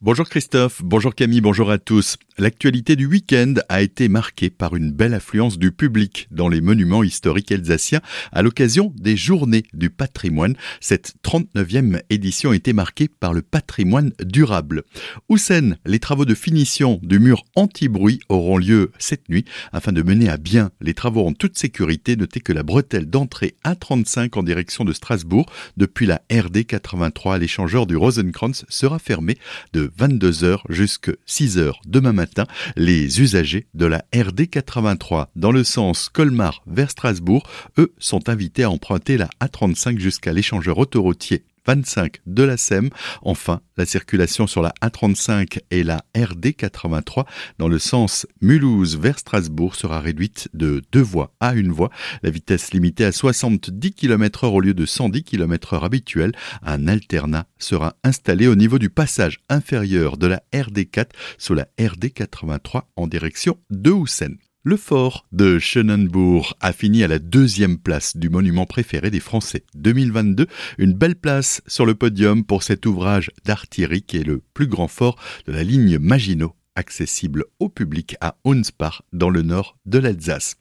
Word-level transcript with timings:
Bonjour 0.00 0.28
Christophe, 0.28 0.80
bonjour 0.84 1.12
Camille, 1.12 1.40
bonjour 1.40 1.72
à 1.72 1.78
tous. 1.78 2.18
L'actualité 2.38 2.94
du 2.94 3.06
week-end 3.06 3.54
a 3.68 3.82
été 3.82 4.06
marquée 4.06 4.48
par 4.48 4.76
une 4.76 4.92
belle 4.92 5.12
affluence 5.12 5.58
du 5.58 5.72
public 5.72 6.28
dans 6.30 6.48
les 6.48 6.60
monuments 6.60 7.02
historiques 7.02 7.50
alsaciens 7.50 8.00
à 8.30 8.42
l'occasion 8.42 8.94
des 8.96 9.16
Journées 9.16 9.64
du 9.72 9.90
patrimoine. 9.90 10.54
Cette 10.80 11.14
39e 11.24 12.00
édition 12.10 12.52
a 12.52 12.54
été 12.54 12.72
marquée 12.72 13.08
par 13.08 13.32
le 13.32 13.42
patrimoine 13.42 14.12
durable. 14.20 14.84
Houssen, 15.28 15.78
les 15.84 15.98
travaux 15.98 16.24
de 16.24 16.36
finition 16.36 17.00
du 17.02 17.18
mur 17.18 17.42
anti-bruit 17.56 18.20
auront 18.28 18.56
lieu 18.58 18.92
cette 19.00 19.28
nuit 19.28 19.46
afin 19.72 19.90
de 19.90 20.02
mener 20.02 20.28
à 20.28 20.36
bien 20.36 20.70
les 20.80 20.94
travaux 20.94 21.26
en 21.26 21.32
toute 21.32 21.58
sécurité. 21.58 22.14
Notez 22.14 22.38
que 22.38 22.52
la 22.52 22.62
bretelle 22.62 23.10
d'entrée 23.10 23.56
A35 23.64 24.38
en 24.38 24.44
direction 24.44 24.84
de 24.84 24.92
Strasbourg 24.92 25.46
depuis 25.76 26.06
la 26.06 26.22
RD 26.30 26.64
83 26.64 27.34
à 27.34 27.38
l'échangeur 27.38 27.88
du 27.88 27.96
Rosenkranz 27.96 28.64
sera 28.68 29.00
fermée 29.00 29.38
de 29.72 29.87
22h 29.98 30.60
jusqu'à 30.68 31.12
6h 31.26 31.72
demain 31.86 32.12
matin. 32.12 32.46
Les 32.76 33.20
usagers 33.20 33.66
de 33.74 33.86
la 33.86 34.04
RD 34.14 34.48
83 34.50 35.30
dans 35.36 35.52
le 35.52 35.64
sens 35.64 36.08
Colmar 36.08 36.62
vers 36.66 36.90
Strasbourg, 36.90 37.48
eux, 37.78 37.92
sont 37.98 38.28
invités 38.28 38.64
à 38.64 38.70
emprunter 38.70 39.16
la 39.16 39.28
A35 39.40 39.98
jusqu'à 39.98 40.32
l'échangeur 40.32 40.78
autoroutier 40.78 41.44
25 41.68 42.22
de 42.24 42.44
la 42.44 42.56
SEM. 42.56 42.88
Enfin, 43.20 43.60
la 43.76 43.84
circulation 43.84 44.46
sur 44.46 44.62
la 44.62 44.72
A35 44.80 45.58
et 45.70 45.84
la 45.84 46.02
RD 46.16 46.56
83 46.56 47.26
dans 47.58 47.68
le 47.68 47.78
sens 47.78 48.26
Mulhouse 48.40 48.96
vers 48.96 49.18
Strasbourg 49.18 49.74
sera 49.74 50.00
réduite 50.00 50.48
de 50.54 50.82
deux 50.92 51.02
voies 51.02 51.34
à 51.40 51.52
une 51.52 51.70
voie. 51.70 51.90
La 52.22 52.30
vitesse 52.30 52.72
limitée 52.72 53.04
à 53.04 53.12
70 53.12 53.92
km 53.92 54.46
h 54.46 54.48
au 54.48 54.60
lieu 54.60 54.72
de 54.72 54.86
110 54.86 55.24
km 55.24 55.76
h 55.76 55.84
habituel. 55.84 56.32
Un 56.62 56.88
alternat 56.88 57.46
sera 57.58 57.96
installé 58.02 58.46
au 58.46 58.54
niveau 58.54 58.78
du 58.78 58.88
passage 58.88 59.38
inférieur 59.50 60.16
de 60.16 60.26
la 60.26 60.42
RD 60.54 60.90
4 60.90 61.14
sous 61.36 61.52
la 61.52 61.68
RD 61.78 62.14
83 62.14 62.88
en 62.96 63.06
direction 63.06 63.58
de 63.68 63.90
Houssen. 63.90 64.38
Le 64.64 64.76
fort 64.76 65.24
de 65.30 65.60
Schönenbourg 65.60 66.56
a 66.60 66.72
fini 66.72 67.04
à 67.04 67.08
la 67.08 67.20
deuxième 67.20 67.78
place 67.78 68.16
du 68.16 68.28
monument 68.28 68.66
préféré 68.66 69.08
des 69.08 69.20
Français 69.20 69.64
2022. 69.76 70.48
Une 70.78 70.94
belle 70.94 71.14
place 71.14 71.62
sur 71.68 71.86
le 71.86 71.94
podium 71.94 72.44
pour 72.44 72.64
cet 72.64 72.84
ouvrage 72.84 73.30
d'artillerie 73.44 74.02
qui 74.02 74.16
est 74.16 74.24
le 74.24 74.42
plus 74.54 74.66
grand 74.66 74.88
fort 74.88 75.16
de 75.46 75.52
la 75.52 75.62
ligne 75.62 75.98
Maginot 75.98 76.57
accessible 76.78 77.44
au 77.58 77.68
public 77.68 78.16
à 78.20 78.36
Hunspach 78.44 79.02
dans 79.12 79.30
le 79.30 79.42
nord 79.42 79.76
de 79.84 79.98
l'Alsace. 79.98 80.54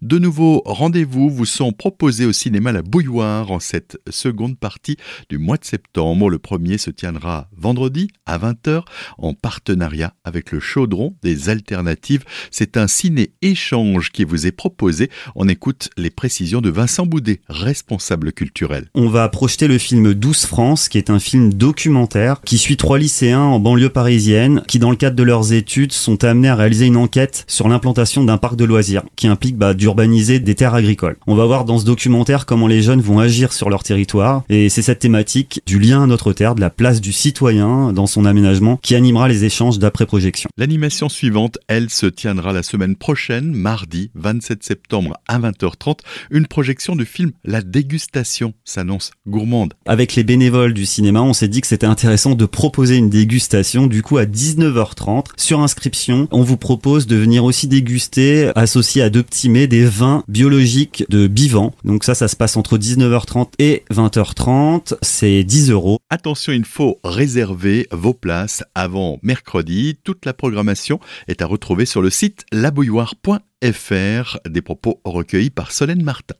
De 0.00 0.18
nouveaux 0.18 0.62
rendez-vous 0.64 1.28
vous 1.28 1.44
sont 1.44 1.72
proposés 1.72 2.24
au 2.26 2.32
cinéma 2.32 2.70
La 2.70 2.82
Bouilloire 2.82 3.50
en 3.50 3.58
cette 3.58 3.98
seconde 4.08 4.56
partie 4.56 4.96
du 5.28 5.38
mois 5.38 5.56
de 5.56 5.64
septembre. 5.64 6.30
Le 6.30 6.38
premier 6.38 6.78
se 6.78 6.90
tiendra 6.90 7.48
vendredi 7.56 8.08
à 8.24 8.38
20h 8.38 8.84
en 9.18 9.34
partenariat 9.34 10.14
avec 10.22 10.52
le 10.52 10.60
Chaudron 10.60 11.16
des 11.22 11.48
Alternatives. 11.48 12.24
C'est 12.52 12.76
un 12.76 12.86
ciné-échange 12.86 14.12
qui 14.12 14.22
vous 14.22 14.46
est 14.46 14.52
proposé. 14.52 15.10
On 15.34 15.48
écoute 15.48 15.90
les 15.96 16.10
précisions 16.10 16.60
de 16.60 16.70
Vincent 16.70 17.04
Boudet, 17.04 17.40
responsable 17.48 18.32
culturel. 18.32 18.88
On 18.94 19.08
va 19.08 19.28
projeter 19.28 19.66
le 19.66 19.78
film 19.78 20.14
Douce 20.14 20.46
France, 20.46 20.88
qui 20.88 20.98
est 20.98 21.10
un 21.10 21.18
film 21.18 21.52
documentaire 21.52 22.40
qui 22.42 22.58
suit 22.58 22.76
trois 22.76 22.98
lycéens 22.98 23.40
en 23.40 23.58
banlieue 23.58 23.88
parisienne 23.88 24.62
qui, 24.68 24.78
dans 24.78 24.90
le 24.90 24.96
cadre 24.96 25.16
de 25.16 25.22
leurs 25.24 25.52
études, 25.52 25.63
sont 25.92 26.24
amenés 26.24 26.48
à 26.48 26.54
réaliser 26.54 26.86
une 26.86 26.96
enquête 26.96 27.44
sur 27.46 27.68
l'implantation 27.68 28.24
d'un 28.24 28.38
parc 28.38 28.56
de 28.56 28.64
loisirs 28.64 29.02
qui 29.16 29.26
implique 29.26 29.56
bah, 29.56 29.74
d'urbaniser 29.74 30.40
des 30.40 30.54
terres 30.54 30.74
agricoles. 30.74 31.16
On 31.26 31.34
va 31.34 31.46
voir 31.46 31.64
dans 31.64 31.78
ce 31.78 31.84
documentaire 31.84 32.46
comment 32.46 32.66
les 32.66 32.82
jeunes 32.82 33.00
vont 33.00 33.18
agir 33.18 33.52
sur 33.52 33.70
leur 33.70 33.82
territoire 33.82 34.44
et 34.48 34.68
c'est 34.68 34.82
cette 34.82 35.00
thématique 35.00 35.60
du 35.66 35.78
lien 35.78 36.02
à 36.02 36.06
notre 36.06 36.32
terre, 36.32 36.54
de 36.54 36.60
la 36.60 36.70
place 36.70 37.00
du 37.00 37.12
citoyen 37.12 37.92
dans 37.92 38.06
son 38.06 38.24
aménagement 38.24 38.78
qui 38.82 38.94
animera 38.94 39.28
les 39.28 39.44
échanges 39.44 39.78
d'après-projection. 39.78 40.48
L'animation 40.56 41.08
suivante, 41.08 41.58
elle, 41.68 41.90
se 41.90 42.06
tiendra 42.06 42.52
la 42.52 42.62
semaine 42.62 42.96
prochaine, 42.96 43.52
mardi 43.52 44.10
27 44.14 44.62
septembre 44.62 45.16
à 45.28 45.38
20h30. 45.38 45.98
Une 46.30 46.46
projection 46.46 46.96
du 46.96 47.04
film 47.04 47.32
La 47.44 47.62
dégustation 47.62 48.54
s'annonce 48.64 49.12
gourmande. 49.26 49.74
Avec 49.86 50.14
les 50.14 50.24
bénévoles 50.24 50.74
du 50.74 50.86
cinéma, 50.86 51.22
on 51.22 51.32
s'est 51.32 51.48
dit 51.48 51.60
que 51.60 51.66
c'était 51.66 51.86
intéressant 51.86 52.34
de 52.34 52.46
proposer 52.46 52.96
une 52.96 53.10
dégustation 53.10 53.86
du 53.86 54.02
coup 54.02 54.18
à 54.18 54.24
19h30 54.24 55.26
sur 55.36 55.53
inscription, 55.60 56.28
on 56.30 56.42
vous 56.42 56.56
propose 56.56 57.06
de 57.06 57.16
venir 57.16 57.44
aussi 57.44 57.68
déguster, 57.68 58.50
associé 58.54 59.02
à 59.02 59.10
deux 59.10 59.22
petits 59.22 59.48
mets, 59.48 59.66
des 59.66 59.84
vins 59.84 60.24
biologiques 60.28 61.04
de 61.08 61.26
Bivant. 61.26 61.72
Donc 61.84 62.04
ça, 62.04 62.14
ça 62.14 62.28
se 62.28 62.36
passe 62.36 62.56
entre 62.56 62.78
19h30 62.78 63.48
et 63.58 63.84
20h30. 63.90 64.94
C'est 65.02 65.44
10 65.44 65.70
euros. 65.70 65.98
Attention, 66.14 66.52
il 66.52 66.64
faut 66.64 67.00
réserver 67.02 67.88
vos 67.90 68.14
places 68.14 68.62
avant 68.76 69.18
mercredi. 69.24 69.98
Toute 70.04 70.26
la 70.26 70.32
programmation 70.32 71.00
est 71.26 71.42
à 71.42 71.46
retrouver 71.46 71.86
sur 71.86 72.02
le 72.02 72.08
site 72.08 72.44
labouilloire.fr 72.52 73.40
FR, 73.72 74.38
des 74.48 74.60
propos 74.60 75.00
recueillis 75.04 75.50
par 75.50 75.72
Solène 75.72 76.02
Martin. 76.02 76.34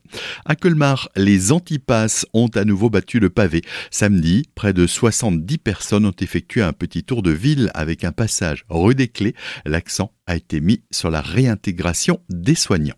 À 0.45 0.57
Colmar, 0.57 1.09
les 1.17 1.53
antipasses 1.53 2.27
ont 2.35 2.49
à 2.49 2.65
nouveau 2.65 2.91
battu 2.91 3.19
le 3.19 3.31
pavé. 3.31 3.63
Samedi, 3.91 4.45
près 4.55 4.73
de 4.73 4.87
70 4.87 5.59
personnes 5.59 6.05
ont 6.05 6.15
effectué 6.21 6.61
un 6.61 6.73
petit 6.73 7.03
tour 7.03 7.23
de 7.23 7.31
ville 7.31 7.71
avec 7.75 8.05
un 8.05 8.13
passage 8.13 8.65
rue 8.69 8.95
des 8.95 9.09
Clés. 9.09 9.35
L'accent 9.65 10.13
a 10.27 10.37
été 10.37 10.61
mis 10.61 10.83
sur 10.91 11.11
la 11.11 11.21
réintégration 11.21 12.21
des 12.29 12.55
soignants. 12.55 12.97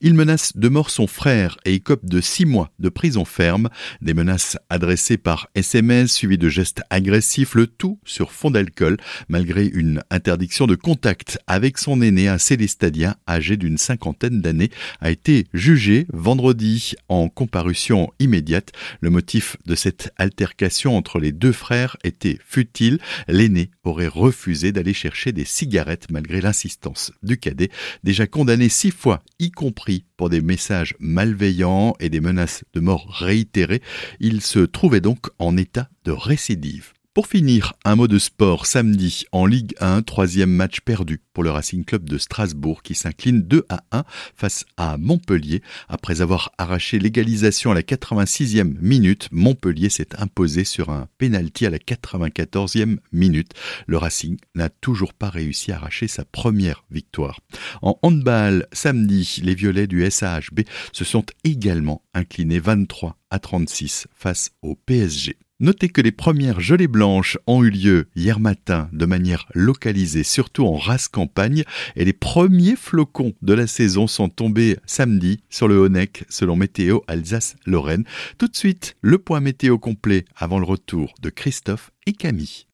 Il 0.00 0.14
menace 0.14 0.56
de 0.56 0.68
mort 0.68 0.90
son 0.90 1.06
frère 1.06 1.56
et 1.64 1.74
écope 1.74 2.04
de 2.04 2.20
six 2.20 2.46
mois 2.46 2.70
de 2.78 2.88
prison 2.88 3.24
ferme. 3.24 3.70
Des 4.02 4.14
menaces 4.14 4.56
adressées 4.70 5.16
par 5.16 5.48
SMS 5.54 6.13
suivies 6.14 6.38
de 6.38 6.48
gestes 6.48 6.82
agressifs, 6.90 7.54
le 7.54 7.66
tout 7.66 7.98
sur 8.04 8.32
fond 8.32 8.50
d'alcool, 8.50 8.96
malgré 9.28 9.66
une 9.66 10.02
interdiction 10.10 10.66
de 10.66 10.74
contact 10.74 11.38
avec 11.46 11.78
son 11.78 12.00
aîné, 12.00 12.28
un 12.28 12.38
célestadien 12.38 13.16
âgé 13.28 13.56
d'une 13.56 13.78
cinquantaine 13.78 14.40
d'années, 14.40 14.70
a 15.00 15.10
été 15.10 15.46
jugé 15.52 16.06
vendredi 16.12 16.94
en 17.08 17.28
comparution 17.28 18.12
immédiate. 18.18 18.72
Le 19.00 19.10
motif 19.10 19.56
de 19.66 19.74
cette 19.74 20.12
altercation 20.16 20.96
entre 20.96 21.18
les 21.18 21.32
deux 21.32 21.52
frères 21.52 21.96
était 22.04 22.38
futile. 22.44 22.98
L'aîné 23.28 23.70
aurait 23.82 24.08
refusé 24.08 24.72
d'aller 24.72 24.94
chercher 24.94 25.32
des 25.32 25.44
cigarettes 25.44 26.10
malgré 26.10 26.40
l'incident 26.40 26.94
du 27.22 27.38
cadet, 27.38 27.70
déjà 28.02 28.26
condamné 28.26 28.68
six 28.68 28.90
fois, 28.90 29.22
y 29.38 29.50
compris 29.50 30.04
pour 30.16 30.30
des 30.30 30.40
messages 30.40 30.94
malveillants 30.98 31.94
et 32.00 32.08
des 32.08 32.20
menaces 32.20 32.64
de 32.72 32.80
mort 32.80 33.06
réitérées, 33.10 33.82
il 34.20 34.40
se 34.40 34.60
trouvait 34.60 35.00
donc 35.00 35.26
en 35.38 35.56
état 35.56 35.88
de 36.04 36.12
récidive. 36.12 36.92
Pour 37.14 37.28
finir, 37.28 37.74
un 37.84 37.94
mot 37.94 38.08
de 38.08 38.18
sport 38.18 38.66
samedi 38.66 39.24
en 39.30 39.46
Ligue 39.46 39.76
1, 39.78 40.02
troisième 40.02 40.50
match 40.50 40.80
perdu 40.80 41.20
pour 41.32 41.44
le 41.44 41.50
Racing 41.52 41.84
Club 41.84 42.08
de 42.08 42.18
Strasbourg 42.18 42.82
qui 42.82 42.96
s'incline 42.96 43.40
2 43.40 43.64
à 43.68 43.84
1 43.92 44.02
face 44.34 44.64
à 44.76 44.98
Montpellier. 44.98 45.62
Après 45.88 46.22
avoir 46.22 46.50
arraché 46.58 46.98
l'égalisation 46.98 47.70
à 47.70 47.74
la 47.74 47.82
86e 47.82 48.74
minute, 48.80 49.28
Montpellier 49.30 49.90
s'est 49.90 50.20
imposé 50.20 50.64
sur 50.64 50.90
un 50.90 51.06
pénalty 51.16 51.66
à 51.66 51.70
la 51.70 51.78
94e 51.78 52.98
minute. 53.12 53.52
Le 53.86 53.96
Racing 53.96 54.36
n'a 54.56 54.68
toujours 54.68 55.14
pas 55.14 55.30
réussi 55.30 55.70
à 55.70 55.76
arracher 55.76 56.08
sa 56.08 56.24
première 56.24 56.82
victoire. 56.90 57.38
En 57.80 57.96
handball, 58.02 58.66
samedi, 58.72 59.40
les 59.44 59.54
violets 59.54 59.86
du 59.86 60.04
SAHB 60.10 60.62
se 60.90 61.04
sont 61.04 61.24
également 61.44 62.02
inclinés 62.12 62.58
23 62.58 63.16
à 63.30 63.38
36 63.38 64.08
face 64.16 64.50
au 64.62 64.74
PSG. 64.74 65.36
Notez 65.60 65.88
que 65.88 66.00
les 66.00 66.10
premières 66.10 66.58
gelées 66.58 66.88
blanches 66.88 67.38
ont 67.46 67.62
eu 67.62 67.70
lieu 67.70 68.08
hier 68.16 68.40
matin 68.40 68.88
de 68.92 69.06
manière 69.06 69.46
localisée, 69.54 70.24
surtout 70.24 70.66
en 70.66 70.76
race 70.76 71.06
campagne, 71.06 71.62
et 71.94 72.04
les 72.04 72.12
premiers 72.12 72.74
flocons 72.74 73.34
de 73.40 73.52
la 73.52 73.68
saison 73.68 74.08
sont 74.08 74.28
tombés 74.28 74.78
samedi 74.84 75.44
sur 75.50 75.68
le 75.68 75.76
Honeck 75.76 76.24
selon 76.28 76.56
Météo 76.56 77.02
Alsace-Lorraine. 77.06 78.04
Tout 78.36 78.48
de 78.48 78.56
suite, 78.56 78.96
le 79.00 79.18
point 79.18 79.38
météo 79.38 79.78
complet 79.78 80.24
avant 80.34 80.58
le 80.58 80.66
retour 80.66 81.14
de 81.22 81.30
Christophe 81.30 81.92
et 82.06 82.14
Camille. 82.14 82.66